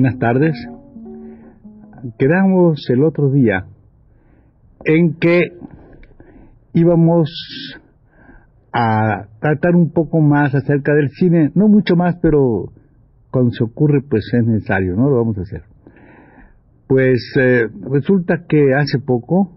Buenas 0.00 0.20
tardes. 0.20 0.54
Quedamos 2.20 2.88
el 2.88 3.02
otro 3.02 3.32
día 3.32 3.66
en 4.84 5.14
que 5.14 5.40
íbamos 6.72 7.28
a 8.72 9.26
tratar 9.40 9.74
un 9.74 9.90
poco 9.90 10.20
más 10.20 10.54
acerca 10.54 10.94
del 10.94 11.08
cine, 11.08 11.50
no 11.56 11.66
mucho 11.66 11.96
más, 11.96 12.14
pero 12.22 12.66
cuando 13.32 13.50
se 13.50 13.64
ocurre 13.64 14.00
pues 14.08 14.22
es 14.34 14.46
necesario, 14.46 14.94
¿no? 14.94 15.10
Lo 15.10 15.16
vamos 15.16 15.36
a 15.36 15.40
hacer. 15.40 15.62
Pues 16.86 17.18
eh, 17.36 17.66
resulta 17.90 18.44
que 18.48 18.74
hace 18.74 19.00
poco, 19.04 19.50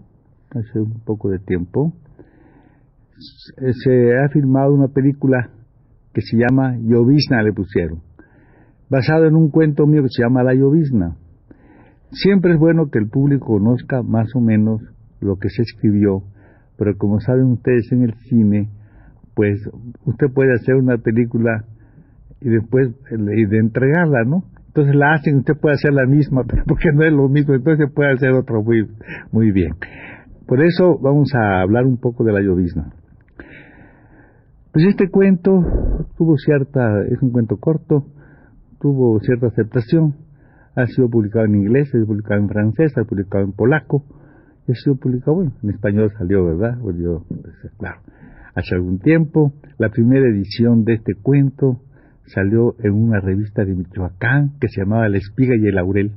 hace 0.49 0.79
un 0.79 1.01
poco 1.05 1.29
de 1.29 1.37
tiempo, 1.37 1.93
se 3.59 4.17
ha 4.17 4.27
filmado 4.29 4.73
una 4.73 4.87
película 4.87 5.51
que 6.15 6.21
se 6.21 6.35
llama 6.35 6.77
Llovizna, 6.79 7.43
le 7.43 7.53
pusieron, 7.53 8.01
basado 8.91 9.25
en 9.25 9.35
un 9.35 9.49
cuento 9.49 9.87
mío 9.87 10.03
que 10.03 10.09
se 10.09 10.21
llama 10.21 10.43
La 10.43 10.53
Llovizna. 10.53 11.15
Siempre 12.11 12.51
es 12.51 12.59
bueno 12.59 12.89
que 12.91 12.99
el 12.99 13.07
público 13.07 13.45
conozca 13.45 14.03
más 14.03 14.35
o 14.35 14.41
menos 14.41 14.81
lo 15.21 15.37
que 15.37 15.47
se 15.47 15.61
escribió, 15.61 16.23
pero 16.77 16.97
como 16.97 17.21
saben 17.21 17.45
ustedes 17.45 17.89
en 17.93 18.03
el 18.03 18.13
cine, 18.27 18.69
pues 19.33 19.61
usted 20.05 20.27
puede 20.33 20.53
hacer 20.55 20.75
una 20.75 20.97
película 20.97 21.63
y 22.41 22.49
después 22.49 22.89
y 23.09 23.45
de 23.45 23.59
entregarla, 23.59 24.25
¿no? 24.25 24.43
Entonces 24.67 24.93
la 24.93 25.13
hacen, 25.13 25.37
usted 25.37 25.53
puede 25.55 25.75
hacer 25.75 25.93
la 25.93 26.05
misma, 26.05 26.43
pero 26.47 26.63
porque 26.67 26.89
no 26.93 27.05
es 27.05 27.13
lo 27.13 27.29
mismo, 27.29 27.53
entonces 27.53 27.89
puede 27.95 28.11
hacer 28.11 28.31
otro 28.31 28.61
muy, 28.61 28.89
muy 29.31 29.51
bien. 29.51 29.71
Por 30.47 30.61
eso 30.61 30.99
vamos 30.99 31.33
a 31.33 31.61
hablar 31.61 31.85
un 31.85 31.97
poco 31.97 32.25
de 32.25 32.33
la 32.33 32.41
llovizna. 32.41 32.91
Pues 34.73 34.85
este 34.85 35.09
cuento 35.09 35.63
tuvo 36.17 36.35
cierta, 36.37 37.03
es 37.09 37.21
un 37.21 37.31
cuento 37.31 37.55
corto, 37.55 38.07
tuvo 38.81 39.19
cierta 39.19 39.47
aceptación, 39.47 40.15
ha 40.75 40.85
sido 40.87 41.09
publicado 41.09 41.45
en 41.45 41.55
inglés, 41.55 41.89
ha 41.89 41.91
sido 41.91 42.07
publicado 42.07 42.41
en 42.41 42.49
francés, 42.49 42.91
ha 42.91 42.95
sido 42.95 43.05
publicado 43.05 43.43
en 43.43 43.51
polaco, 43.53 44.03
ha 44.67 44.73
sido 44.73 44.95
publicado, 44.95 45.35
bueno, 45.35 45.53
en 45.63 45.69
español 45.69 46.11
salió, 46.17 46.45
¿verdad? 46.45 46.77
Pues 46.81 46.95
pues, 47.27 47.73
claro, 47.77 48.01
hace 48.55 48.75
algún 48.75 48.99
tiempo, 48.99 49.53
la 49.77 49.89
primera 49.89 50.27
edición 50.27 50.83
de 50.83 50.95
este 50.95 51.13
cuento 51.13 51.81
salió 52.25 52.75
en 52.79 52.93
una 52.93 53.19
revista 53.19 53.65
de 53.65 53.75
Michoacán 53.75 54.53
que 54.59 54.67
se 54.69 54.81
llamaba 54.81 55.09
La 55.09 55.17
Espiga 55.17 55.55
y 55.57 55.67
el 55.67 55.75
Laurel. 55.75 56.11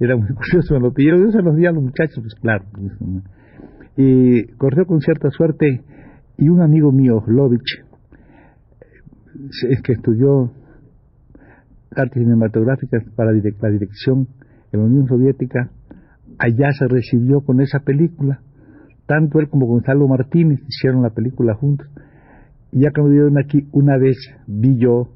Era 0.00 0.16
muy 0.16 0.28
curioso, 0.34 0.78
lo 0.78 0.92
pidieron, 0.92 1.24
yo 1.24 1.32
se 1.32 1.42
los 1.42 1.56
di 1.56 1.66
a 1.66 1.72
los 1.72 1.82
muchachos, 1.82 2.18
pues 2.20 2.34
claro. 2.40 2.64
Y 3.96 4.44
corrió 4.56 4.86
con 4.86 5.00
cierta 5.00 5.28
suerte 5.30 5.82
y 6.36 6.48
un 6.48 6.62
amigo 6.62 6.92
mío, 6.92 7.24
Lovich, 7.26 7.84
es 9.68 9.82
que 9.82 9.92
estudió 9.92 10.52
artes 11.94 12.22
cinematográficas 12.22 13.04
para 13.14 13.32
la 13.32 13.70
dirección 13.70 14.28
en 14.72 14.80
la 14.80 14.86
Unión 14.86 15.06
Soviética, 15.06 15.70
allá 16.38 16.72
se 16.72 16.86
recibió 16.88 17.40
con 17.40 17.60
esa 17.60 17.80
película. 17.80 18.40
Tanto 19.06 19.40
él 19.40 19.48
como 19.48 19.66
Gonzalo 19.66 20.06
Martínez 20.06 20.60
hicieron 20.68 21.02
la 21.02 21.10
película 21.10 21.54
juntos. 21.54 21.88
Y 22.72 22.80
ya 22.80 22.90
cuando 22.92 23.12
vieron 23.12 23.38
aquí, 23.38 23.66
una 23.72 23.96
vez 23.96 24.16
vi 24.46 24.78
yo 24.78 25.08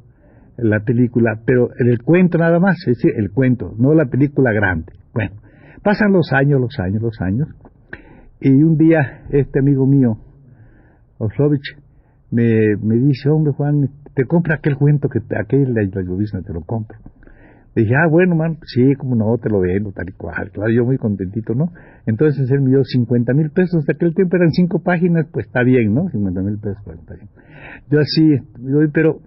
la 0.56 0.81
película, 0.81 1.41
pero 1.44 1.71
en 1.78 1.88
el 1.88 2.03
cuento 2.03 2.38
nada 2.38 2.59
más, 2.59 2.77
es 2.87 2.97
decir, 2.97 3.12
el 3.16 3.31
cuento, 3.31 3.75
no 3.78 3.94
la 3.94 4.06
película 4.06 4.53
grande. 4.53 4.93
Bueno, 5.12 5.37
pasan 5.83 6.12
los 6.12 6.33
años, 6.33 6.60
los 6.60 6.78
años, 6.78 7.03
los 7.03 7.21
años, 7.21 7.49
y 8.41 8.50
un 8.62 8.77
día 8.77 9.25
este 9.31 9.60
amigo 9.60 9.87
mío, 9.87 10.19
Oslovich, 11.19 11.77
me, 12.31 12.77
me 12.83 12.97
dice, 12.97 13.28
hombre 13.28 13.53
Juan, 13.53 13.89
te 14.14 14.24
compra 14.24 14.56
aquel 14.56 14.76
cuento 14.76 15.08
que 15.08 15.20
aquel 15.36 15.74
la, 15.74 15.82
la 15.82 16.42
te 16.42 16.52
lo 16.52 16.60
compro. 16.62 16.98
Le 17.74 17.82
dije, 17.82 17.94
ah, 17.96 18.06
bueno, 18.06 18.36
man, 18.36 18.58
sí, 18.66 18.94
como 18.96 19.14
no, 19.16 19.38
te 19.38 19.48
lo 19.48 19.60
vendo, 19.60 19.92
tal 19.92 20.06
y 20.06 20.12
cual. 20.12 20.50
Claro, 20.50 20.70
yo 20.70 20.84
muy 20.84 20.98
contentito, 20.98 21.54
¿no? 21.54 21.72
Entonces 22.04 22.50
él 22.50 22.60
me 22.60 22.70
dio 22.70 22.84
50 22.84 23.32
mil 23.32 23.50
pesos, 23.50 23.86
de 23.86 23.94
aquel 23.94 24.14
tiempo 24.14 24.36
eran 24.36 24.50
cinco 24.50 24.82
páginas, 24.82 25.26
pues 25.32 25.46
está 25.46 25.62
bien, 25.62 25.94
¿no? 25.94 26.10
50 26.10 26.42
mil 26.42 26.58
pesos, 26.58 26.82
pues 26.84 26.98
está 26.98 27.14
bien. 27.14 27.28
Yo 27.90 28.00
así, 28.00 28.36
pero 28.92 29.20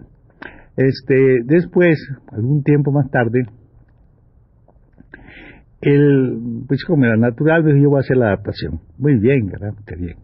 este, 0.78 1.42
después, 1.46 1.98
algún 2.32 2.62
tiempo 2.62 2.92
más 2.92 3.10
tarde, 3.10 3.48
él, 5.82 6.66
pues 6.68 6.84
como 6.86 7.06
era 7.06 7.18
natural, 7.18 7.64
pues 7.64 7.76
yo 7.82 7.90
voy 7.90 7.98
a 7.98 8.02
hacer 8.02 8.18
la 8.18 8.28
adaptación. 8.28 8.80
Muy 9.00 9.18
bien, 9.18 9.48
¿verdad? 9.48 9.74
Qué 9.88 9.96
bien. 9.96 10.18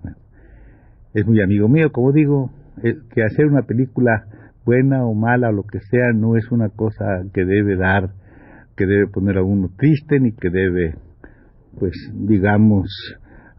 Es 1.16 1.26
muy 1.26 1.42
amigo 1.42 1.68
mío, 1.68 1.92
como 1.92 2.12
digo, 2.12 2.52
que 2.82 3.24
hacer 3.24 3.48
una 3.48 3.64
película 3.64 4.26
buena 4.66 5.06
o 5.06 5.14
mala 5.14 5.50
o 5.50 5.54
lo 5.54 5.64
que 5.64 5.80
sea 5.80 6.12
no 6.14 6.38
es 6.38 6.52
una 6.52 6.70
cosa 6.70 7.06
que 7.34 7.46
debe 7.46 7.76
dar, 7.76 8.12
que 8.76 8.86
debe 8.86 9.08
poner 9.08 9.38
a 9.38 9.44
uno 9.44 9.70
triste 9.78 10.20
ni 10.20 10.32
que 10.32 10.50
debe, 10.50 10.96
pues, 11.80 11.94
digamos, 12.14 12.88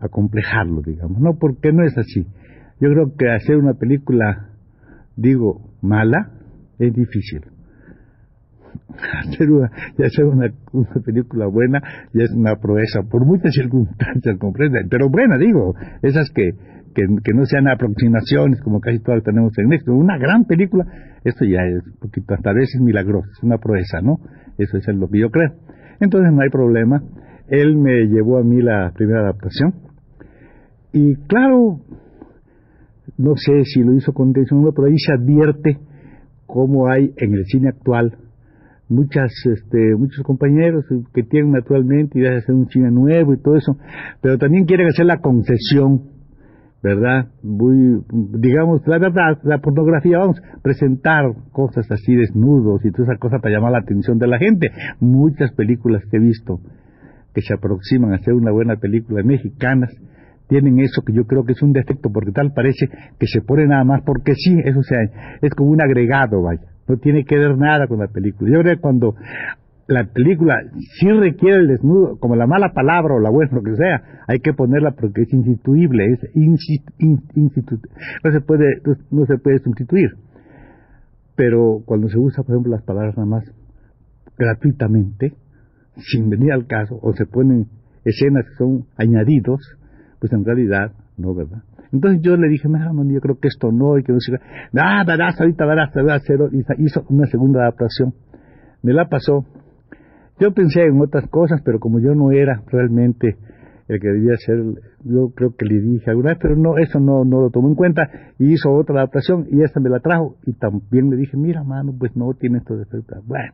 acomplejarlo, 0.00 0.82
digamos. 0.82 1.20
No, 1.20 1.38
porque 1.38 1.72
no 1.72 1.84
es 1.84 1.96
así. 1.96 2.26
Yo 2.80 2.90
creo 2.90 3.16
que 3.16 3.30
hacer 3.30 3.56
una 3.56 3.74
película, 3.74 4.48
digo, 5.16 5.70
mala, 5.80 6.32
es 6.78 6.92
difícil. 6.92 7.42
Hacer 8.92 9.50
una, 9.50 9.70
hacer 10.04 10.24
una, 10.24 10.52
película 11.04 11.46
buena 11.46 11.80
ya 12.12 12.24
es 12.24 12.32
una 12.32 12.56
proeza, 12.56 13.02
por 13.02 13.24
muchas 13.24 13.52
circunstancias, 13.54 14.38
comprenden, 14.38 14.88
pero 14.88 15.08
buena, 15.08 15.38
digo, 15.38 15.74
esas 16.02 16.30
que, 16.30 16.52
que, 16.94 17.32
no 17.34 17.44
sean 17.46 17.68
aproximaciones 17.68 18.60
como 18.62 18.80
casi 18.80 18.98
todas 19.00 19.22
tenemos 19.22 19.52
en 19.58 19.68
México. 19.68 19.94
Una 19.94 20.18
gran 20.18 20.44
película, 20.44 20.86
esto 21.24 21.44
ya 21.44 21.60
es 21.64 21.86
un 21.86 21.98
poquito, 22.00 22.34
hasta 22.34 22.50
a 22.50 22.54
veces 22.54 22.80
milagroso, 22.80 23.28
es 23.36 23.42
una 23.42 23.58
proeza, 23.58 24.00
¿no? 24.00 24.18
Eso 24.58 24.76
es 24.76 24.86
lo 24.88 25.08
que 25.08 25.20
yo 25.20 25.30
creo. 25.30 25.52
Entonces 26.00 26.32
no 26.32 26.42
hay 26.42 26.50
problema. 26.50 27.02
Él 27.48 27.76
me 27.76 28.06
llevó 28.06 28.38
a 28.38 28.42
mí 28.42 28.62
la 28.62 28.92
primera 28.94 29.20
adaptación. 29.20 29.74
Y 30.92 31.14
claro, 31.26 31.80
no 33.18 33.36
sé 33.36 33.64
si 33.64 33.82
lo 33.82 33.94
hizo 33.94 34.12
con 34.12 34.28
intención 34.28 34.62
pero 34.74 34.88
ahí 34.88 34.98
se 34.98 35.12
advierte 35.12 35.78
cómo 36.46 36.88
hay 36.88 37.12
en 37.16 37.34
el 37.34 37.44
cine 37.46 37.68
actual 37.68 38.16
muchas 38.92 39.32
este, 39.46 39.96
muchos 39.96 40.22
compañeros 40.24 40.84
que 41.14 41.22
tienen 41.22 41.52
naturalmente 41.52 42.18
ideas 42.18 42.34
de 42.34 42.38
hacer 42.38 42.54
un 42.54 42.68
cine 42.68 42.90
nuevo 42.90 43.32
y 43.34 43.38
todo 43.38 43.56
eso, 43.56 43.76
pero 44.20 44.38
también 44.38 44.66
quieren 44.66 44.86
hacer 44.86 45.06
la 45.06 45.20
concesión, 45.20 46.02
¿verdad? 46.82 47.28
Muy, 47.42 48.02
digamos, 48.10 48.82
la 48.86 48.98
verdad, 48.98 49.38
la 49.44 49.58
pornografía, 49.58 50.18
vamos, 50.18 50.42
presentar 50.62 51.32
cosas 51.52 51.90
así 51.90 52.14
desnudos 52.14 52.84
y 52.84 52.90
toda 52.90 53.12
esa 53.12 53.18
cosa 53.18 53.38
para 53.38 53.54
llamar 53.54 53.72
la 53.72 53.78
atención 53.78 54.18
de 54.18 54.26
la 54.26 54.38
gente. 54.38 54.70
Muchas 54.98 55.52
películas 55.52 56.02
que 56.10 56.16
he 56.16 56.20
visto 56.20 56.60
que 57.34 57.40
se 57.40 57.54
aproximan 57.54 58.12
a 58.12 58.18
ser 58.18 58.34
una 58.34 58.50
buena 58.50 58.76
película 58.76 59.22
mexicanas, 59.22 59.90
tienen 60.48 60.80
eso 60.80 61.02
que 61.02 61.14
yo 61.14 61.24
creo 61.24 61.44
que 61.44 61.52
es 61.52 61.62
un 61.62 61.72
defecto, 61.72 62.10
porque 62.12 62.32
tal 62.32 62.52
parece 62.52 62.88
que 63.18 63.26
se 63.26 63.40
pone 63.40 63.66
nada 63.66 63.84
más 63.84 64.02
porque 64.04 64.34
sí, 64.34 64.54
eso 64.64 64.82
sea, 64.82 64.98
es 65.40 65.54
como 65.54 65.70
un 65.70 65.80
agregado, 65.80 66.42
vaya, 66.42 66.60
no 66.88 66.96
tiene 66.98 67.24
que 67.24 67.38
ver 67.38 67.56
nada 67.56 67.86
con 67.86 68.00
la 68.00 68.08
película. 68.08 68.50
Yo 68.52 68.60
creo 68.60 68.74
que 68.74 68.80
cuando 68.80 69.14
la 69.88 70.04
película 70.04 70.56
sí 70.98 71.10
requiere 71.10 71.56
el 71.56 71.68
desnudo, 71.68 72.18
como 72.18 72.36
la 72.36 72.46
mala 72.46 72.72
palabra 72.72 73.14
o 73.14 73.20
la 73.20 73.30
buena, 73.30 73.52
lo 73.54 73.62
que 73.62 73.74
sea, 73.76 74.24
hay 74.26 74.40
que 74.40 74.52
ponerla 74.52 74.92
porque 74.92 75.22
es 75.22 75.32
instituible, 75.32 76.12
es 76.12 76.20
no 76.36 78.32
se 78.32 78.40
puede, 78.40 78.82
no 79.10 79.26
se 79.26 79.38
puede 79.38 79.58
sustituir. 79.58 80.10
Pero 81.34 81.82
cuando 81.84 82.08
se 82.08 82.18
usa, 82.18 82.42
por 82.42 82.54
ejemplo, 82.54 82.72
las 82.72 82.84
palabras 82.84 83.16
nada 83.16 83.28
más 83.28 83.44
gratuitamente, 84.38 85.34
sin 85.96 86.30
venir 86.30 86.52
al 86.52 86.66
caso, 86.66 86.98
o 87.00 87.12
se 87.12 87.26
ponen 87.26 87.66
escenas 88.04 88.44
que 88.44 88.56
son 88.56 88.86
añadidos, 88.96 89.60
pues 90.20 90.32
en 90.32 90.44
realidad 90.44 90.92
no, 91.16 91.34
¿verdad? 91.34 91.62
Entonces 91.92 92.22
yo 92.22 92.36
le 92.36 92.48
dije, 92.48 92.68
no, 92.68 92.78
yo 93.12 93.20
creo 93.20 93.38
que 93.38 93.48
esto 93.48 93.70
no, 93.70 93.98
y 93.98 94.02
que 94.02 94.12
no 94.12 94.18
se... 94.20 94.32
Ah, 94.78 95.04
verás, 95.06 95.38
ahorita 95.38 95.66
verás, 95.66 95.92
te 95.92 96.00
voy 96.00 96.12
a 96.12 96.20
hizo 96.78 97.04
una 97.10 97.26
segunda 97.26 97.60
adaptación. 97.60 98.14
Me 98.82 98.94
la 98.94 99.08
pasó. 99.08 99.44
Yo 100.42 100.52
pensé 100.52 100.82
en 100.82 101.00
otras 101.00 101.28
cosas, 101.30 101.62
pero 101.64 101.78
como 101.78 102.00
yo 102.00 102.16
no 102.16 102.32
era 102.32 102.64
realmente 102.66 103.36
el 103.86 104.00
que 104.00 104.08
debía 104.08 104.34
ser, 104.44 104.58
yo 105.04 105.30
creo 105.36 105.54
que 105.56 105.64
le 105.64 105.80
dije 105.80 106.10
alguna 106.10 106.30
vez, 106.30 106.38
pero 106.42 106.56
no, 106.56 106.78
eso 106.78 106.98
no, 106.98 107.24
no 107.24 107.42
lo 107.42 107.50
tomó 107.50 107.68
en 107.68 107.76
cuenta 107.76 108.10
y 108.40 108.52
hizo 108.52 108.72
otra 108.72 108.96
adaptación 108.96 109.46
y 109.52 109.62
esta 109.62 109.78
me 109.78 109.88
la 109.88 110.00
trajo 110.00 110.34
y 110.44 110.54
también 110.54 111.10
le 111.10 111.16
dije, 111.16 111.36
mira 111.36 111.62
mano, 111.62 111.94
pues 111.96 112.16
no 112.16 112.34
tiene 112.34 112.58
estos 112.58 112.76
defectos. 112.76 113.24
Bueno, 113.24 113.52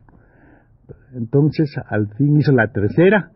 entonces 1.13 1.71
al 1.87 2.07
fin 2.15 2.37
hizo 2.37 2.53
la 2.53 2.71
tercera 2.71 3.33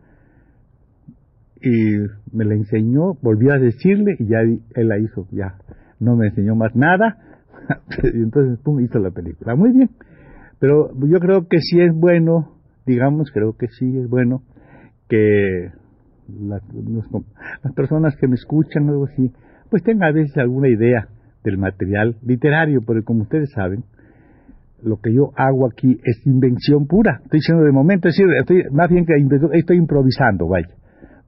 y 1.62 1.98
me 2.36 2.44
la 2.44 2.54
enseñó, 2.54 3.14
volví 3.22 3.50
a 3.50 3.58
decirle 3.60 4.16
y 4.18 4.26
ya 4.26 4.40
él 4.40 4.88
la 4.88 4.98
hizo, 4.98 5.28
ya 5.30 5.58
no 6.00 6.16
me 6.16 6.26
enseñó 6.26 6.56
más 6.56 6.74
nada 6.74 7.18
y 8.02 8.20
entonces 8.20 8.58
pum, 8.64 8.80
hizo 8.80 8.98
la 8.98 9.12
película. 9.12 9.54
Muy 9.54 9.70
bien, 9.70 9.90
pero 10.58 10.90
yo 11.06 11.20
creo 11.20 11.46
que 11.46 11.58
sí 11.60 11.80
es 11.80 11.94
bueno, 11.94 12.53
digamos, 12.86 13.30
creo 13.32 13.56
que 13.56 13.68
sí 13.68 13.98
es 13.98 14.08
bueno 14.08 14.42
que 15.08 15.70
las, 16.28 16.62
personas 17.74 18.16
que 18.16 18.28
me 18.28 18.34
escuchan 18.34 18.88
algo 18.88 19.04
así, 19.04 19.32
pues 19.70 19.82
tengan 19.82 20.10
a 20.10 20.12
veces 20.12 20.36
alguna 20.38 20.68
idea 20.68 21.08
del 21.42 21.58
material 21.58 22.16
literario, 22.22 22.80
porque 22.84 23.02
como 23.02 23.22
ustedes 23.22 23.50
saben, 23.52 23.84
lo 24.82 24.98
que 24.98 25.12
yo 25.14 25.32
hago 25.36 25.66
aquí 25.66 25.98
es 26.04 26.26
invención 26.26 26.86
pura. 26.86 27.20
Estoy 27.24 27.40
diciendo 27.40 27.64
de 27.64 27.72
momento, 27.72 28.08
es 28.08 28.16
decir, 28.16 28.26
estoy, 28.38 28.64
más 28.70 28.88
bien 28.90 29.06
que 29.06 29.14
estoy 29.52 29.76
improvisando, 29.76 30.48
vaya, 30.48 30.74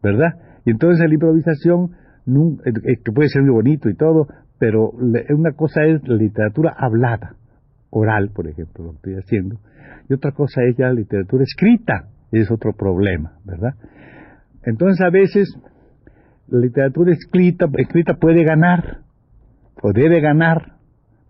¿verdad? 0.03 0.35
Y 0.65 0.71
entonces 0.71 1.07
la 1.07 1.15
improvisación, 1.15 1.91
eh, 2.27 2.71
eh, 2.85 2.97
que 3.05 3.13
puede 3.13 3.29
ser 3.29 3.43
muy 3.43 3.53
bonito 3.53 3.89
y 3.89 3.95
todo, 3.95 4.27
pero 4.59 4.91
una 4.91 5.53
cosa 5.53 5.85
es 5.85 6.07
la 6.09 6.17
literatura 6.17 6.75
hablada, 6.77 7.37
oral, 7.91 8.31
por 8.35 8.47
ejemplo, 8.49 8.85
lo 8.85 8.91
que 8.93 8.97
estoy 8.97 9.15
haciendo, 9.15 9.57
y 10.09 10.15
otra 10.15 10.33
cosa 10.33 10.63
es 10.63 10.77
ya 10.77 10.87
la 10.87 10.95
literatura 10.95 11.43
escrita, 11.43 12.09
es 12.33 12.51
otro 12.51 12.73
problema, 12.73 13.39
¿verdad? 13.45 13.75
Entonces 14.65 15.01
a 15.01 15.11
veces 15.11 15.49
la 16.49 16.61
literatura 16.61 17.13
escrita, 17.13 17.67
escrita 17.77 18.15
puede 18.15 18.45
ganar, 18.45 19.01
o 19.83 19.93
debe 19.93 20.21
ganar 20.21 20.77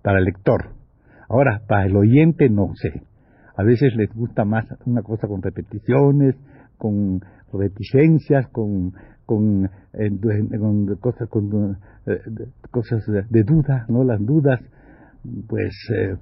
para 0.03 0.19
el 0.19 0.25
lector. 0.25 0.71
Ahora, 1.29 1.63
para 1.67 1.87
el 1.87 1.97
oyente 1.97 2.49
no 2.49 2.73
sé. 2.75 3.03
A 3.57 3.63
veces 3.63 3.95
les 3.97 4.13
gusta 4.15 4.45
más 4.45 4.67
una 4.85 5.03
cosa 5.03 5.27
con 5.27 5.43
repeticiones, 5.43 6.37
con 6.77 7.21
reticencias, 7.53 8.47
con, 8.49 8.93
con, 9.25 9.69
eh, 9.95 10.11
cosas, 11.01 11.29
con 11.29 11.79
eh, 12.07 12.21
cosas 12.71 13.05
de, 13.31 13.43
duda, 13.43 13.87
¿no? 13.89 14.05
Las 14.05 14.25
dudas, 14.25 14.61
pues, 15.49 15.75
eh, 15.95 16.17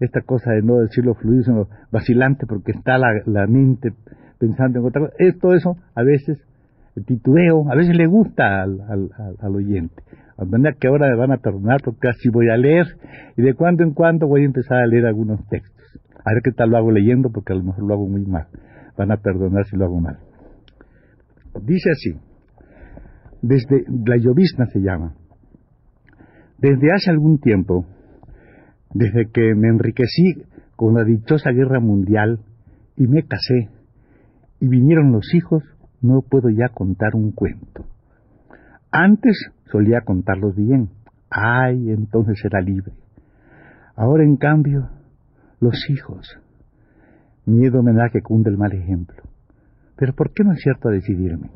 esta 0.00 0.20
cosa 0.22 0.52
de 0.52 0.62
no 0.62 0.78
decirlo 0.78 1.14
fluido, 1.14 1.42
sino 1.42 1.68
vacilante, 1.90 2.46
porque 2.46 2.72
está 2.72 2.98
la, 2.98 3.08
la 3.26 3.46
mente 3.46 3.92
pensando 4.38 4.80
en 4.80 4.86
otra 4.86 5.02
cosa. 5.02 5.14
Es, 5.18 5.38
todo 5.38 5.54
eso, 5.54 5.76
a 5.94 6.02
veces, 6.02 6.38
titubeo, 7.06 7.70
a 7.70 7.74
veces 7.74 7.96
le 7.96 8.06
gusta 8.06 8.62
al, 8.62 8.80
al, 8.80 9.10
al 9.38 9.56
oyente. 9.56 10.02
De 10.38 10.46
manera 10.46 10.76
que 10.78 10.88
ahora 10.88 11.08
me 11.08 11.16
van 11.16 11.32
a 11.32 11.36
perdonar 11.36 11.80
porque 11.84 12.08
así 12.08 12.28
voy 12.28 12.48
a 12.48 12.56
leer 12.56 12.86
y 13.36 13.42
de 13.42 13.54
cuando 13.54 13.84
en 13.84 13.92
cuando 13.92 14.26
voy 14.26 14.42
a 14.42 14.46
empezar 14.46 14.78
a 14.78 14.86
leer 14.86 15.06
algunos 15.06 15.46
textos. 15.48 15.84
A 16.24 16.32
ver 16.32 16.42
qué 16.42 16.50
tal 16.50 16.70
lo 16.70 16.76
hago 16.76 16.90
leyendo 16.90 17.30
porque 17.30 17.52
a 17.52 17.56
lo 17.56 17.62
mejor 17.62 17.84
lo 17.84 17.94
hago 17.94 18.08
muy 18.08 18.24
mal. 18.24 18.46
Van 18.96 19.12
a 19.12 19.18
perdonar 19.18 19.64
si 19.66 19.76
lo 19.76 19.84
hago 19.84 20.00
mal. 20.00 20.18
Dice 21.62 21.90
así, 21.90 22.18
desde 23.42 23.84
la 24.06 24.16
llovizna 24.16 24.66
se 24.66 24.80
llama. 24.80 25.14
Desde 26.58 26.92
hace 26.92 27.10
algún 27.10 27.38
tiempo, 27.38 27.86
desde 28.94 29.28
que 29.30 29.54
me 29.54 29.68
enriquecí 29.68 30.44
con 30.76 30.94
la 30.94 31.04
dichosa 31.04 31.50
guerra 31.50 31.80
mundial 31.80 32.40
y 32.96 33.06
me 33.06 33.24
casé 33.24 33.68
y 34.60 34.68
vinieron 34.68 35.12
los 35.12 35.34
hijos, 35.34 35.62
no 36.00 36.22
puedo 36.22 36.48
ya 36.48 36.68
contar 36.68 37.14
un 37.14 37.32
cuento. 37.32 37.84
Antes 38.90 39.50
solía 39.70 40.02
contarlos 40.02 40.54
bien. 40.54 40.90
Ay, 41.28 41.90
entonces 41.90 42.42
era 42.44 42.60
libre. 42.60 42.92
Ahora, 43.96 44.22
en 44.22 44.36
cambio, 44.36 44.88
los 45.60 45.74
hijos. 45.90 46.38
Miedo 47.46 47.82
me 47.82 47.92
da 47.92 48.08
que 48.10 48.22
cunde 48.22 48.50
el 48.50 48.56
mal 48.56 48.72
ejemplo. 48.72 49.22
Pero 49.96 50.14
¿por 50.14 50.32
qué 50.32 50.44
no 50.44 50.52
es 50.52 50.60
cierto 50.60 50.88
a 50.88 50.92
decidirme? 50.92 51.50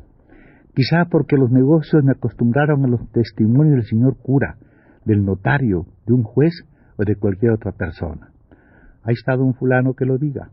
Quizá 0.75 1.05
porque 1.05 1.37
los 1.37 1.51
negocios 1.51 2.03
me 2.03 2.11
acostumbraron 2.11 2.83
a 2.85 2.87
los 2.87 3.09
testimonios 3.11 3.75
del 3.75 3.85
señor 3.85 4.17
cura, 4.17 4.57
del 5.05 5.23
notario, 5.23 5.85
de 6.05 6.13
un 6.13 6.23
juez 6.23 6.53
o 6.99 7.05
de 7.05 7.15
cualquier 7.15 7.53
otra 7.53 7.71
persona. 7.71 8.31
Ha 9.03 9.11
estado 9.11 9.45
un 9.45 9.53
fulano 9.53 9.93
que 9.93 10.05
lo 10.05 10.17
diga. 10.17 10.49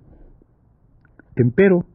Empero, 1.35 1.87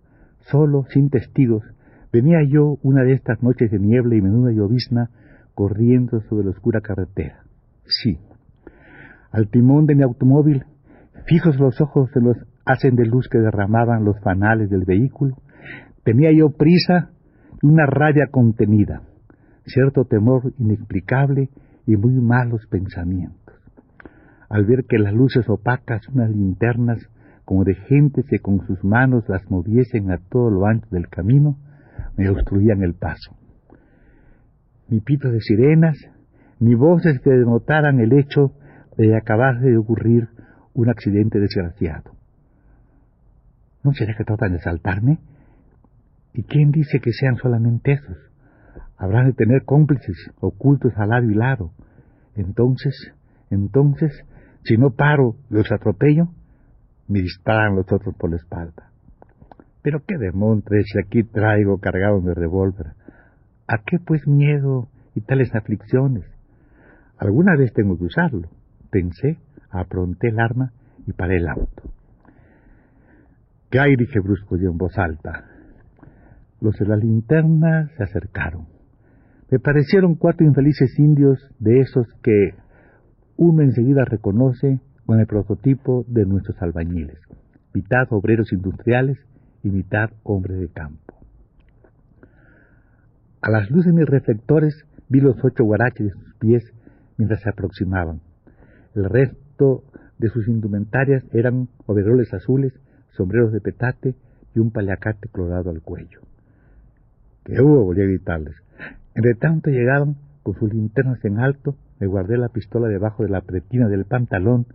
solo, 0.41 0.85
sin 0.89 1.09
testigos, 1.09 1.63
venía 2.11 2.39
yo 2.45 2.77
una 2.83 3.03
de 3.03 3.13
estas 3.13 3.41
noches 3.41 3.71
de 3.71 3.79
niebla 3.79 4.15
y 4.15 4.21
menuda 4.21 4.51
llovizna 4.51 5.09
corriendo 5.55 6.21
sobre 6.23 6.43
la 6.45 6.51
oscura 6.51 6.81
carretera. 6.81 7.43
Sí, 7.85 8.19
al 9.31 9.47
timón 9.49 9.85
de 9.85 9.95
mi 9.95 10.03
automóvil, 10.03 10.65
fijos 11.25 11.57
los 11.57 11.79
ojos 11.79 12.09
en 12.15 12.25
los 12.25 12.37
hacen 12.65 12.95
de 12.95 13.05
luz 13.05 13.27
que 13.29 13.39
derramaban 13.39 14.03
los 14.03 14.19
fanales 14.19 14.69
del 14.69 14.83
vehículo, 14.83 15.37
tenía 16.03 16.31
yo 16.31 16.49
prisa 16.49 17.11
y 17.61 17.67
una 17.67 17.85
rabia 17.85 18.27
contenida, 18.29 19.03
cierto 19.65 20.03
temor 20.03 20.53
inexplicable 20.59 21.49
y 21.87 21.95
muy 21.95 22.13
malos 22.15 22.67
pensamientos. 22.69 23.40
Al 24.51 24.65
ver 24.65 24.85
que 24.87 24.99
las 24.99 25.13
luces 25.13 25.49
opacas, 25.49 26.07
unas 26.09 26.29
linternas 26.29 26.99
como 27.45 27.63
de 27.63 27.75
gente 27.75 28.23
que 28.23 28.39
con 28.39 28.65
sus 28.67 28.83
manos 28.83 29.23
las 29.27 29.49
moviesen 29.49 30.11
a 30.11 30.17
todo 30.17 30.49
lo 30.51 30.65
ancho 30.65 30.87
del 30.91 31.07
camino, 31.07 31.57
me 32.17 32.29
obstruían 32.29 32.83
el 32.83 32.93
paso 32.93 33.35
ni 34.91 34.99
pitos 34.99 35.31
de 35.31 35.39
sirenas, 35.39 35.97
ni 36.59 36.75
voces 36.75 37.19
que 37.21 37.31
denotaran 37.31 37.99
el 38.01 38.11
hecho 38.11 38.51
de 38.97 39.15
acabar 39.15 39.59
de 39.61 39.77
ocurrir 39.77 40.27
un 40.73 40.89
accidente 40.89 41.39
desgraciado. 41.39 42.11
¿No 43.83 43.93
será 43.93 44.13
que 44.15 44.25
tratan 44.25 44.51
de 44.51 44.59
saltarme? 44.59 45.19
¿Y 46.33 46.43
quién 46.43 46.71
dice 46.71 46.99
que 46.99 47.13
sean 47.13 47.37
solamente 47.37 47.93
esos? 47.93 48.17
Habrán 48.97 49.27
de 49.27 49.33
tener 49.33 49.63
cómplices 49.63 50.29
ocultos 50.41 50.91
al 50.97 51.09
lado 51.09 51.31
y 51.31 51.35
lado. 51.35 51.71
Entonces, 52.35 53.13
entonces, 53.49 54.11
si 54.63 54.77
no 54.77 54.91
paro 54.91 55.35
los 55.49 55.71
atropello, 55.71 56.29
me 57.07 57.21
disparan 57.21 57.75
los 57.75 57.91
otros 57.91 58.15
por 58.15 58.29
la 58.29 58.37
espalda. 58.37 58.91
Pero 59.81 60.03
qué 60.07 60.17
demontre 60.17 60.83
si 60.83 60.99
aquí 60.99 61.23
traigo 61.23 61.79
cargado 61.79 62.21
mi 62.21 62.33
revólver. 62.33 62.93
¿A 63.67 63.79
qué 63.85 63.97
pues 63.99 64.27
miedo 64.27 64.89
y 65.15 65.21
tales 65.21 65.53
aflicciones? 65.55 66.25
Alguna 67.17 67.55
vez 67.57 67.73
tengo 67.73 67.97
que 67.97 68.05
usarlo. 68.05 68.49
Pensé, 68.91 69.39
apronté 69.71 70.29
el 70.29 70.39
arma 70.39 70.71
y 71.07 71.13
paré 71.13 71.37
el 71.37 71.47
auto. 71.47 71.91
¿Qué 73.69 73.79
hay? 73.79 73.95
dije 73.95 74.19
brusco 74.19 74.57
y 74.57 74.65
en 74.65 74.77
voz 74.77 74.97
alta. 74.97 75.45
Los 76.59 76.75
de 76.75 76.85
la 76.85 76.97
linterna 76.97 77.89
se 77.97 78.03
acercaron. 78.03 78.67
Me 79.49 79.59
parecieron 79.59 80.15
cuatro 80.15 80.45
infelices 80.45 80.97
indios 80.99 81.39
de 81.59 81.79
esos 81.79 82.07
que 82.21 82.53
uno 83.41 83.63
enseguida 83.63 84.05
reconoce 84.05 84.79
con 85.07 85.19
el 85.19 85.25
prototipo 85.25 86.05
de 86.07 86.27
nuestros 86.27 86.61
albañiles, 86.61 87.17
mitad 87.73 88.05
obreros 88.11 88.53
industriales 88.53 89.17
y 89.63 89.71
mitad 89.71 90.11
hombres 90.21 90.59
de 90.59 90.67
campo. 90.67 91.15
A 93.41 93.49
las 93.49 93.71
luces 93.71 93.87
de 93.87 93.99
mis 93.99 94.07
reflectores 94.07 94.85
vi 95.09 95.21
los 95.21 95.43
ocho 95.43 95.63
guaraches 95.63 96.05
de 96.05 96.13
sus 96.13 96.35
pies 96.35 96.71
mientras 97.17 97.41
se 97.41 97.49
aproximaban. 97.49 98.21
El 98.93 99.05
resto 99.05 99.85
de 100.19 100.29
sus 100.29 100.47
indumentarias 100.47 101.23
eran 101.33 101.67
overoles 101.87 102.31
azules, 102.35 102.73
sombreros 103.09 103.51
de 103.51 103.59
petate 103.59 104.13
y 104.53 104.59
un 104.59 104.69
paliacate 104.69 105.29
colorado 105.29 105.71
al 105.71 105.81
cuello. 105.81 106.19
¿Qué 107.43 107.59
hubo? 107.59 107.85
volví 107.85 108.01
a 108.01 108.05
gritarles. 108.05 108.55
Entre 109.15 109.33
tanto 109.33 109.71
llegaban 109.71 110.17
con 110.43 110.53
sus 110.59 110.71
linternas 110.71 111.25
en 111.25 111.39
alto, 111.39 111.75
me 112.01 112.07
guardé 112.07 112.35
la 112.35 112.49
pistola 112.49 112.87
debajo 112.87 113.21
de 113.21 113.29
la 113.29 113.41
pretina 113.41 113.87
del 113.87 114.05
pantalón 114.05 114.65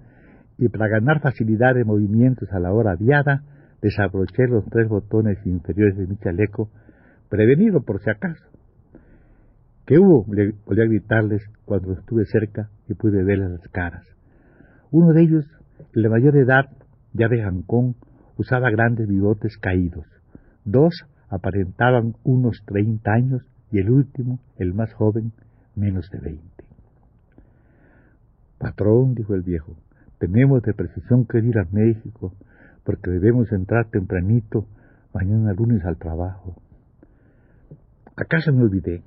y 0.59 0.69
para 0.69 0.87
ganar 0.87 1.21
facilidad 1.21 1.75
de 1.75 1.85
movimientos 1.85 2.51
a 2.53 2.61
la 2.61 2.73
hora 2.73 2.93
aviada, 2.93 3.43
desabroché 3.83 4.47
los 4.47 4.65
tres 4.67 4.89
botones 4.89 5.45
inferiores 5.45 5.99
de 5.99 6.07
mi 6.07 6.17
chaleco, 6.19 6.71
prevenido 7.29 7.83
por 7.83 8.01
si 8.01 8.11
acaso. 8.11 8.47
¿Qué 9.87 9.99
hubo? 9.99 10.25
Volví 10.25 10.81
a 10.81 10.85
gritarles 10.85 11.43
cuando 11.65 11.95
estuve 11.95 12.27
cerca 12.27 12.71
y 12.89 12.95
pude 12.95 13.25
verles 13.25 13.51
las 13.51 13.69
caras. 13.71 14.07
Uno 14.93 15.13
de 15.13 15.23
ellos, 15.23 15.45
el 15.95 16.05
de 16.05 16.09
mayor 16.09 16.37
edad, 16.37 16.67
ya 17.13 17.27
de 17.27 17.43
Jancón, 17.43 17.97
usaba 18.37 18.71
grandes 18.71 19.09
bigotes 19.09 19.59
caídos. 19.59 20.07
Dos 20.65 20.95
aparentaban 21.29 22.15
unos 22.23 22.63
treinta 22.67 23.15
años 23.15 23.43
y 23.73 23.81
el 23.81 23.91
último, 23.91 24.39
el 24.59 24.75
más 24.75 24.93
joven, 24.95 25.33
menos 25.75 26.09
de 26.11 26.21
veinte. 26.21 26.66
Patrón, 28.67 29.15
dijo 29.15 29.33
el 29.37 29.43
viejo, 29.43 29.77
tenemos 30.19 30.61
de 30.63 30.75
precisión 30.75 31.25
que 31.25 31.39
ir 31.39 31.57
a 31.57 31.69
México, 31.71 32.35
porque 32.83 33.13
debemos 33.13 33.53
entrar 33.53 33.89
tempranito 33.91 34.67
mañana 35.15 35.53
lunes 35.53 35.85
al 35.85 35.97
trabajo. 35.99 36.61
¿Acaso 38.17 38.53
me 38.53 38.65
olvidé? 38.65 39.05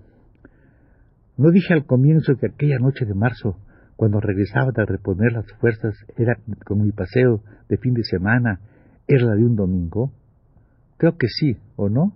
¿No 1.36 1.52
dije 1.52 1.74
al 1.74 1.86
comienzo 1.86 2.38
que 2.38 2.48
aquella 2.48 2.80
noche 2.80 3.06
de 3.06 3.14
marzo, 3.14 3.58
cuando 3.98 4.22
regresaba 4.22 4.72
de 4.72 4.86
reponer 4.86 5.34
las 5.34 5.52
fuerzas, 5.60 5.94
era 6.16 6.38
como 6.66 6.86
mi 6.86 6.94
paseo 6.94 7.44
de 7.68 7.76
fin 7.76 7.94
de 7.94 8.06
semana, 8.06 8.62
era 9.10 9.26
la 9.26 9.36
de 9.36 9.44
un 9.44 9.58
domingo? 9.58 10.14
Creo 10.96 11.18
que 11.18 11.28
sí, 11.28 11.58
¿o 11.76 11.90
no? 11.90 12.14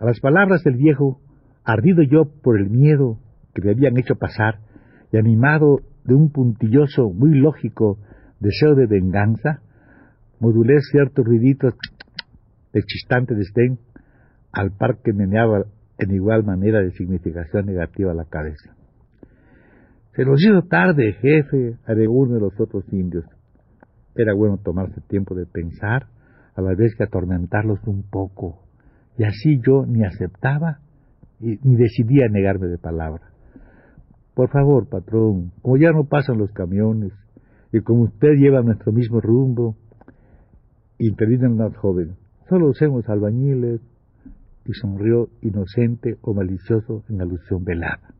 A 0.00 0.06
las 0.06 0.18
palabras 0.18 0.64
del 0.64 0.74
viejo, 0.74 1.20
ardido 1.62 2.02
yo 2.02 2.24
por 2.42 2.58
el 2.58 2.68
miedo 2.68 3.20
que 3.54 3.62
me 3.62 3.70
habían 3.70 3.96
hecho 3.96 4.16
pasar 4.16 4.63
y 5.14 5.16
animado 5.16 5.78
de 6.04 6.14
un 6.14 6.32
puntilloso, 6.32 7.08
muy 7.08 7.38
lógico 7.38 7.98
deseo 8.40 8.74
de 8.74 8.86
venganza, 8.86 9.60
modulé 10.40 10.80
ciertos 10.90 11.24
ruiditos 11.24 11.74
de 12.72 12.82
chistante 12.82 13.36
desdén 13.36 13.78
al 14.50 14.72
par 14.72 14.98
que 15.04 15.12
meneaba 15.12 15.66
en 15.98 16.10
igual 16.12 16.42
manera 16.42 16.80
de 16.80 16.90
significación 16.90 17.66
negativa 17.66 18.12
la 18.12 18.24
cabeza. 18.24 18.74
Se 20.16 20.24
nos 20.24 20.42
hizo 20.42 20.62
tarde, 20.62 21.12
jefe, 21.12 21.76
agregó 21.86 22.14
uno 22.14 22.34
de 22.34 22.40
los 22.40 22.58
otros 22.58 22.84
indios. 22.92 23.24
Era 24.16 24.34
bueno 24.34 24.58
tomarse 24.58 25.00
tiempo 25.02 25.36
de 25.36 25.46
pensar, 25.46 26.08
a 26.56 26.60
la 26.60 26.74
vez 26.74 26.92
que 26.96 27.04
atormentarlos 27.04 27.78
un 27.86 28.02
poco, 28.02 28.64
y 29.16 29.22
así 29.22 29.60
yo 29.64 29.86
ni 29.86 30.04
aceptaba 30.04 30.80
ni 31.38 31.76
decidía 31.76 32.26
negarme 32.28 32.66
de 32.66 32.78
palabra. 32.78 33.33
Por 34.34 34.50
favor, 34.50 34.88
patrón, 34.88 35.52
como 35.62 35.76
ya 35.76 35.92
no 35.92 36.04
pasan 36.04 36.38
los 36.38 36.50
camiones, 36.50 37.12
y 37.72 37.80
como 37.80 38.02
usted 38.02 38.34
lleva 38.36 38.62
nuestro 38.62 38.92
mismo 38.92 39.20
rumbo, 39.20 39.76
intervino 40.98 41.48
más 41.50 41.76
joven, 41.76 42.16
solo 42.48 42.72
somos 42.74 43.08
albañiles, 43.08 43.80
y 44.66 44.72
sonrió 44.72 45.28
inocente 45.42 46.16
o 46.22 46.34
malicioso 46.34 47.04
en 47.08 47.20
alusión 47.20 47.64
velada. 47.64 48.14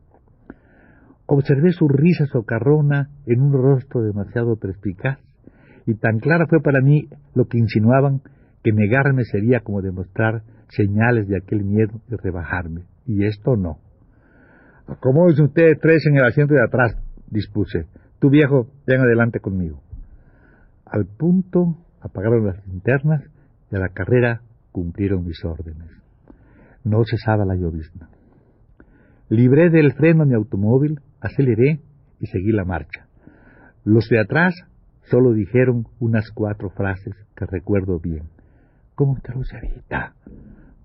Observé 1.25 1.71
su 1.71 1.87
risa 1.87 2.27
socarrona 2.27 3.09
en 3.25 3.41
un 3.41 3.51
rostro 3.53 4.01
demasiado 4.01 4.57
perspicaz, 4.57 5.19
y 5.87 5.95
tan 5.95 6.19
clara 6.19 6.45
fue 6.47 6.61
para 6.61 6.81
mí 6.81 7.09
lo 7.33 7.45
que 7.45 7.57
insinuaban 7.57 8.21
que 8.63 8.71
negarme 8.71 9.23
sería 9.25 9.59
como 9.61 9.81
demostrar 9.81 10.43
señales 10.69 11.27
de 11.27 11.37
aquel 11.37 11.63
miedo 11.63 11.99
y 12.09 12.15
rebajarme, 12.15 12.83
y 13.05 13.25
esto 13.25 13.55
no. 13.55 13.84
Acomódense 14.87 15.43
ustedes 15.43 15.79
tres 15.79 16.05
en 16.05 16.17
el 16.17 16.25
asiento 16.25 16.53
de 16.53 16.63
atrás, 16.63 16.95
dispuse. 17.29 17.87
Tu 18.19 18.29
viejo, 18.29 18.67
ven 18.85 19.01
adelante 19.01 19.39
conmigo. 19.39 19.81
Al 20.85 21.05
punto 21.05 21.77
apagaron 22.01 22.45
las 22.45 22.65
linternas 22.67 23.23
y 23.71 23.75
a 23.75 23.79
la 23.79 23.89
carrera 23.89 24.41
cumplieron 24.71 25.25
mis 25.25 25.43
órdenes. 25.43 25.89
No 26.83 27.03
cesaba 27.03 27.45
la 27.45 27.55
llovizna. 27.55 28.09
Libré 29.29 29.71
del 29.71 29.93
freno 29.93 30.25
mi 30.25 30.35
automóvil, 30.35 30.99
aceleré 31.19 31.81
y 32.19 32.27
seguí 32.27 32.51
la 32.51 32.63
marcha. 32.63 33.07
Los 33.83 34.07
de 34.09 34.19
atrás 34.19 34.53
solo 35.09 35.33
dijeron 35.33 35.87
unas 35.99 36.29
cuatro 36.31 36.69
frases 36.69 37.15
que 37.35 37.45
recuerdo 37.45 37.99
bien. 37.99 38.29
¿Cómo 38.93 39.17
está 39.17 39.33
Lucerita? 39.33 40.13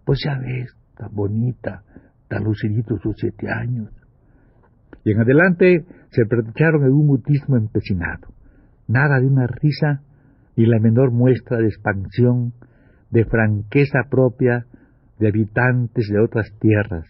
Pues 0.05 0.21
ya 0.25 0.39
ves, 0.39 0.75
tan 0.97 1.15
bonita, 1.15 1.83
lucidito 2.39 2.99
sus 2.99 3.17
siete 3.19 3.51
años. 3.51 3.91
Y 5.05 5.13
en 5.13 5.21
adelante 5.21 5.85
se 6.11 6.27
pertrecharon 6.27 6.85
en 6.85 6.93
un 6.93 7.07
mutismo 7.07 7.57
empecinado. 7.57 8.29
Nada 8.87 9.21
de 9.21 9.27
una 9.27 9.47
risa 9.47 10.03
ni 10.57 10.67
la 10.67 10.79
menor 10.79 11.11
muestra 11.11 11.59
de 11.59 11.67
expansión, 11.67 12.53
de 13.11 13.25
franqueza 13.25 14.01
propia 14.11 14.67
de 15.19 15.29
habitantes 15.29 16.09
de 16.09 16.19
otras 16.19 16.47
tierras, 16.61 17.07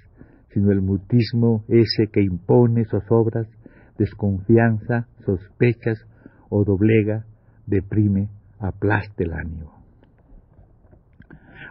sino 0.52 0.72
el 0.72 0.82
mutismo 0.82 1.64
ese 1.68 2.08
que 2.12 2.22
impone 2.22 2.84
zozobras, 2.84 3.46
desconfianza, 3.98 5.06
sospechas 5.24 5.98
o 6.48 6.64
doblega, 6.64 7.24
deprime, 7.66 8.28
aplasta 8.58 9.22
el 9.22 9.32
ánimo. 9.32 9.84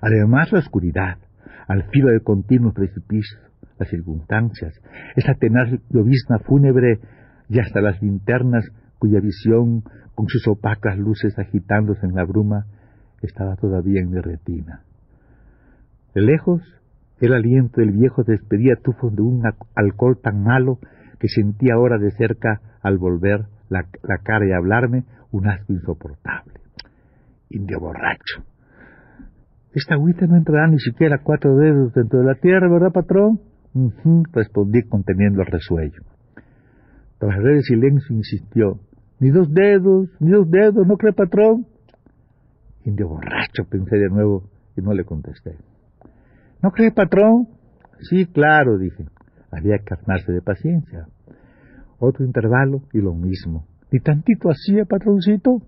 Además 0.01 0.51
la 0.51 0.59
oscuridad, 0.59 1.17
al 1.69 1.83
filo 1.91 2.09
de 2.09 2.19
continuos 2.21 2.73
precipicios, 2.73 3.39
las 3.77 3.87
circunstancias, 3.89 4.73
esa 5.15 5.35
tenaz 5.35 5.69
llovizna 5.89 6.39
fúnebre 6.39 6.99
y 7.47 7.59
hasta 7.59 7.79
las 7.79 8.01
linternas 8.01 8.65
cuya 8.97 9.21
visión, 9.21 9.83
con 10.15 10.27
sus 10.27 10.45
opacas 10.47 10.97
luces 10.97 11.37
agitándose 11.37 12.05
en 12.05 12.15
la 12.15 12.25
bruma, 12.25 12.65
estaba 13.21 13.55
todavía 13.55 14.01
en 14.01 14.09
mi 14.09 14.19
retina. 14.19 14.81
De 16.13 16.21
lejos, 16.21 16.61
el 17.21 17.33
aliento 17.33 17.81
del 17.81 17.91
viejo 17.91 18.23
despedía 18.23 18.75
tufos 18.83 19.15
de 19.15 19.21
un 19.21 19.43
alcohol 19.75 20.19
tan 20.21 20.43
malo 20.43 20.79
que 21.19 21.27
sentía 21.27 21.75
ahora 21.75 21.97
de 21.97 22.11
cerca, 22.11 22.61
al 22.81 22.97
volver 22.97 23.45
la, 23.69 23.85
cara 24.23 24.47
y 24.47 24.51
hablarme, 24.53 25.03
un 25.31 25.47
asco 25.47 25.71
insoportable. 25.73 26.53
Indio 27.49 27.79
borracho. 27.79 28.48
Esta 29.73 29.95
agüita 29.95 30.25
no 30.25 30.35
entrará 30.35 30.67
ni 30.67 30.79
siquiera 30.79 31.19
cuatro 31.23 31.55
dedos 31.55 31.93
dentro 31.93 32.19
de 32.19 32.25
la 32.25 32.35
tierra, 32.35 32.69
¿verdad, 32.69 32.91
patrón? 32.91 33.39
respondí 34.33 34.81
conteniendo 34.83 35.41
el 35.41 35.47
resuello. 35.47 36.01
Tras 37.19 37.37
el 37.37 37.61
silencio 37.61 38.15
insistió. 38.15 38.79
Ni 39.19 39.29
dos 39.29 39.53
dedos, 39.53 40.09
ni 40.19 40.31
dos 40.31 40.49
dedos, 40.49 40.87
¿no 40.87 40.97
cree, 40.97 41.13
patrón? 41.13 41.67
Indio 42.85 43.09
borracho, 43.09 43.65
pensé 43.69 43.97
de 43.97 44.09
nuevo 44.09 44.49
y 44.75 44.81
no 44.81 44.93
le 44.93 45.03
contesté. 45.03 45.57
¿No 46.63 46.71
cree, 46.71 46.91
patrón? 46.91 47.49
Sí, 48.09 48.25
claro, 48.25 48.77
dije. 48.77 49.05
Había 49.51 49.77
que 49.79 49.93
armarse 49.93 50.31
de 50.31 50.41
paciencia. 50.41 51.07
Otro 51.99 52.25
intervalo 52.25 52.83
y 52.93 52.99
lo 52.99 53.13
mismo. 53.13 53.65
Ni 53.91 53.99
tantito 53.99 54.49
hacía, 54.49 54.85
patroncito. 54.85 55.61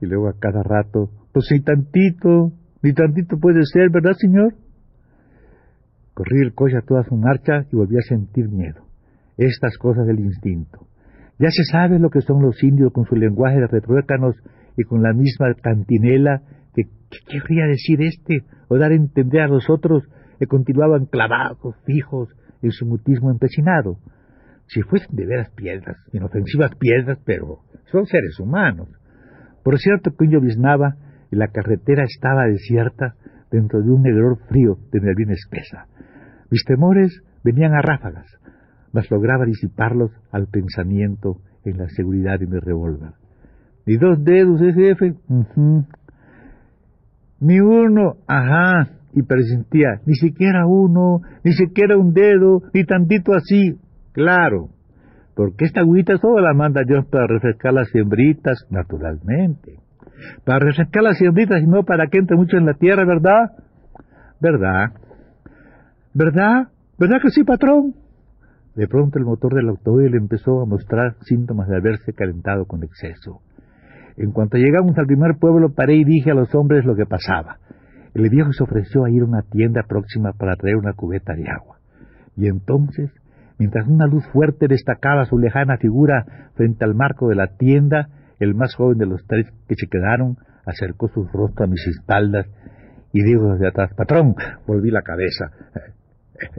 Y 0.00 0.06
luego 0.06 0.28
a 0.28 0.38
cada 0.38 0.62
rato, 0.62 1.10
pues 1.32 1.48
ni 1.50 1.60
tantito, 1.60 2.52
ni 2.84 2.92
tantito 2.92 3.38
puede 3.38 3.64
ser, 3.64 3.88
¿verdad, 3.90 4.12
señor? 4.12 4.54
Corrí 6.12 6.42
el 6.42 6.52
coche 6.52 6.76
a 6.76 6.82
toda 6.82 7.02
su 7.02 7.16
marcha 7.16 7.64
y 7.72 7.76
volví 7.76 7.96
a 7.96 8.02
sentir 8.02 8.50
miedo. 8.50 8.84
Estas 9.38 9.78
cosas 9.78 10.06
del 10.06 10.20
instinto. 10.20 10.86
Ya 11.38 11.48
se 11.50 11.64
sabe 11.64 11.98
lo 11.98 12.10
que 12.10 12.20
son 12.20 12.42
los 12.42 12.62
indios 12.62 12.92
con 12.92 13.06
su 13.06 13.16
lenguaje 13.16 13.56
de 13.56 13.68
retruécanos 13.68 14.36
y 14.76 14.84
con 14.84 15.02
la 15.02 15.14
misma 15.14 15.54
cantinela 15.54 16.42
que, 16.74 16.84
¿qué 16.84 17.18
querría 17.40 17.64
decir 17.66 18.02
este? 18.02 18.44
O 18.68 18.76
dar 18.76 18.92
a 18.92 18.96
entender 18.96 19.40
a 19.40 19.48
los 19.48 19.70
otros 19.70 20.04
que 20.38 20.46
continuaban 20.46 21.06
clavados, 21.06 21.74
fijos, 21.86 22.28
en 22.60 22.70
su 22.70 22.84
mutismo 22.84 23.30
empecinado. 23.30 23.96
Si 24.66 24.82
fuesen 24.82 25.16
de 25.16 25.24
veras 25.24 25.50
piedras, 25.56 25.96
inofensivas 26.12 26.72
piedras, 26.78 27.18
pero 27.24 27.60
son 27.90 28.04
seres 28.04 28.38
humanos. 28.38 28.88
Por 29.62 29.78
cierto 29.78 30.10
que 30.10 30.26
yo 30.26 30.38
lloviznaba 30.38 30.96
y 31.34 31.36
la 31.36 31.48
carretera 31.48 32.04
estaba 32.04 32.46
desierta 32.46 33.16
dentro 33.50 33.82
de 33.82 33.90
un 33.90 34.02
negror 34.02 34.38
frío 34.48 34.78
de 34.92 35.00
neblina 35.00 35.32
espesa. 35.32 35.86
Mis 36.50 36.64
temores 36.64 37.22
venían 37.42 37.74
a 37.74 37.82
ráfagas, 37.82 38.26
mas 38.92 39.10
lograba 39.10 39.44
disiparlos 39.44 40.12
al 40.30 40.46
pensamiento 40.46 41.40
en 41.64 41.78
la 41.78 41.88
seguridad 41.88 42.38
de 42.38 42.46
mi 42.46 42.58
revólver. 42.60 43.14
Ni 43.84 43.96
dos 43.96 44.22
dedos, 44.22 44.60
ese 44.62 44.80
jefe. 44.80 45.14
Ni 47.40 47.60
uno, 47.60 48.14
ajá, 48.28 48.90
y 49.12 49.22
presentía, 49.22 50.00
ni 50.06 50.14
siquiera 50.14 50.66
uno, 50.66 51.20
ni 51.42 51.52
siquiera 51.52 51.98
un 51.98 52.14
dedo, 52.14 52.62
ni 52.72 52.84
tantito 52.84 53.32
así. 53.34 53.76
Claro, 54.12 54.68
porque 55.34 55.64
esta 55.64 55.80
agüita 55.80 56.16
solo 56.18 56.40
la 56.40 56.54
manda 56.54 56.82
Dios 56.86 57.06
para 57.06 57.26
refrescar 57.26 57.72
las 57.72 57.88
siembritas, 57.88 58.66
naturalmente. 58.70 59.83
Para 60.44 60.60
refrescar 60.60 61.02
las 61.02 61.18
siembritas 61.18 61.62
y 61.62 61.66
no 61.66 61.82
para 61.84 62.06
que 62.08 62.18
entre 62.18 62.36
mucho 62.36 62.56
en 62.56 62.66
la 62.66 62.74
tierra, 62.74 63.04
¿verdad? 63.04 63.52
¿Verdad? 64.40 64.92
¿Verdad? 66.12 66.68
¿Verdad 66.98 67.18
que 67.22 67.30
sí, 67.30 67.44
patrón? 67.44 67.94
De 68.74 68.88
pronto 68.88 69.18
el 69.18 69.24
motor 69.24 69.54
del 69.54 69.68
automóvil 69.68 70.14
empezó 70.14 70.60
a 70.60 70.66
mostrar 70.66 71.14
síntomas 71.22 71.68
de 71.68 71.76
haberse 71.76 72.12
calentado 72.12 72.66
con 72.66 72.82
exceso. 72.82 73.40
En 74.16 74.32
cuanto 74.32 74.58
llegamos 74.58 74.96
al 74.98 75.06
primer 75.06 75.36
pueblo, 75.38 75.72
paré 75.74 75.96
y 75.96 76.04
dije 76.04 76.30
a 76.30 76.34
los 76.34 76.54
hombres 76.54 76.84
lo 76.84 76.94
que 76.94 77.06
pasaba. 77.06 77.58
El 78.14 78.28
viejo 78.30 78.52
se 78.52 78.62
ofreció 78.62 79.04
a 79.04 79.10
ir 79.10 79.22
a 79.22 79.26
una 79.26 79.42
tienda 79.42 79.82
próxima 79.88 80.32
para 80.32 80.54
traer 80.54 80.76
una 80.76 80.92
cubeta 80.92 81.34
de 81.34 81.48
agua. 81.48 81.78
Y 82.36 82.46
entonces, 82.46 83.10
mientras 83.58 83.88
una 83.88 84.06
luz 84.06 84.24
fuerte 84.32 84.68
destacaba 84.68 85.24
su 85.24 85.38
lejana 85.38 85.78
figura 85.78 86.50
frente 86.54 86.84
al 86.84 86.94
marco 86.94 87.28
de 87.28 87.34
la 87.34 87.48
tienda, 87.56 88.08
el 88.44 88.54
más 88.54 88.74
joven 88.74 88.98
de 88.98 89.06
los 89.06 89.26
tres 89.26 89.46
que 89.68 89.74
se 89.74 89.86
quedaron 89.86 90.36
acercó 90.66 91.08
su 91.08 91.24
rostro 91.24 91.64
a 91.64 91.68
mis 91.68 91.86
espaldas 91.86 92.46
y 93.12 93.22
dijo 93.22 93.52
desde 93.52 93.68
atrás, 93.68 93.92
patrón, 93.94 94.34
volví 94.66 94.90
la 94.90 95.02
cabeza. 95.02 95.50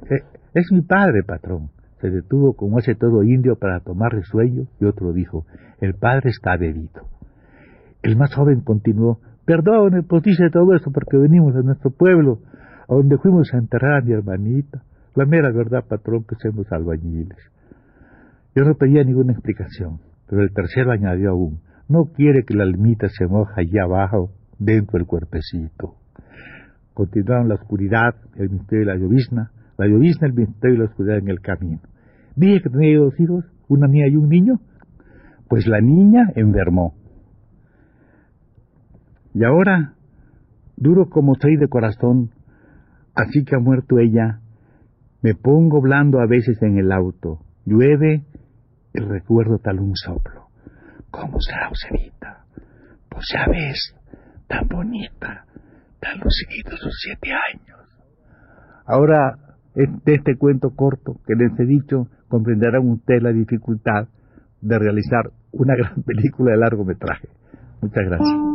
Eh, 0.10 0.24
es 0.54 0.72
mi 0.72 0.82
padre, 0.82 1.22
patrón. 1.24 1.70
Se 2.00 2.10
detuvo 2.10 2.56
como 2.56 2.80
ese 2.80 2.96
todo 2.96 3.24
indio 3.24 3.58
para 3.58 3.82
tomar 3.82 4.13
resuello 4.13 4.68
y 4.80 4.86
otro 4.86 5.12
dijo, 5.12 5.46
el 5.82 5.96
padre 5.96 6.30
está 6.30 6.56
bebido. 6.56 7.10
El 8.01 8.15
más 8.15 8.34
joven 8.34 8.62
continuó, 8.62 9.20
perdone, 9.46 10.04
pues 10.04 10.24
dice 10.24 10.50
todo 10.50 10.74
eso 10.74 10.92
porque 10.94 11.18
venimos 11.18 11.54
de 11.56 11.63
nuestro 11.63 11.92
pueblo. 11.92 12.39
a 12.88 12.96
donde 12.96 13.18
fuimos 13.18 13.54
a 13.54 13.58
enterrar 13.58 14.01
a 14.01 14.01
mi 14.01 14.13
hermanita. 14.13 14.82
La 15.13 15.25
mera 15.25 15.51
verdad, 15.51 15.84
patrón, 15.88 16.24
que 16.24 16.36
somos 16.36 16.72
albañiles. 16.72 17.38
Yo 18.56 18.63
no 18.63 18.75
pedía 18.75 19.04
ninguna 19.04 19.34
explicación, 19.34 20.00
pero 20.30 20.42
el 20.42 20.54
tercero 20.54 20.92
añadió 20.92 21.32
aún, 21.32 21.60
no 21.88 22.06
quiere 22.06 22.44
que 22.46 22.56
la 22.56 22.63
almita 22.63 23.08
se 23.10 23.27
moja 23.27 23.62
allá 23.62 23.84
abajo, 23.84 24.32
dentro 24.58 24.98
del 24.98 25.08
cuerpecito. 25.08 25.96
Continuaron 26.94 27.50
la 27.50 27.56
oscuridad, 27.56 28.15
el 28.38 28.50
misterio 28.50 28.86
de 28.86 28.94
la 28.94 28.98
llovizna, 28.98 29.51
la 29.77 29.88
llovizna, 29.88 30.27
el 30.27 30.34
misterio 30.34 30.75
y 30.75 30.80
la 30.80 30.86
oscuridad 30.86 31.18
en 31.18 31.30
el 31.30 31.42
camino. 31.42 31.82
Dije 32.36 32.62
que 32.62 32.70
tenía 32.70 33.00
dos 33.00 33.20
hijos, 33.20 33.46
una 33.68 33.88
niña 33.88 34.08
y 34.08 34.15
un 34.15 34.30
niño. 34.30 34.60
Pues 35.50 35.68
la 35.68 35.82
niña 35.82 36.32
enfermó. 36.36 36.96
Y 39.34 39.44
ahora, 39.44 39.94
duro 40.77 41.10
como 41.10 41.36
soy 41.36 41.58
de 41.58 41.68
corazón, 41.68 42.32
así 43.13 43.44
que 43.44 43.56
ha 43.56 43.60
muerto 43.60 44.00
ella, 44.00 44.39
me 45.22 45.34
pongo 45.36 45.82
blando 45.82 46.20
a 46.20 46.27
veces 46.27 46.62
en 46.62 46.77
el 46.77 46.92
auto. 46.92 47.39
Llueve 47.65 48.24
y 48.94 49.00
recuerdo 49.00 49.60
tal 49.60 49.80
un 49.80 49.96
soplo. 49.96 50.45
¿Cómo 51.16 51.40
será 51.40 51.70
Joselita? 51.70 52.44
Pues 53.10 53.26
ya 53.34 53.46
ves, 53.50 53.96
tan 54.48 54.68
bonita, 54.68 55.46
tan 56.02 56.20
luciditos 56.20 56.80
sus 56.80 56.94
siete 57.02 57.30
años. 57.32 57.80
Ahora, 58.86 59.38
de 59.74 60.14
este 60.14 60.38
cuento 60.38 60.76
corto 60.76 61.16
que 61.26 61.36
les 61.36 61.58
he 61.60 61.66
dicho, 61.66 62.08
comprenderán 62.28 62.90
ustedes 62.90 63.24
la 63.24 63.32
dificultad 63.32 64.08
de 64.62 64.78
realizar 64.78 65.32
una 65.52 65.76
gran 65.78 66.04
película 66.04 66.52
de 66.52 66.58
largometraje. 66.58 67.30
Muchas 67.82 68.06
gracias. 68.06 68.55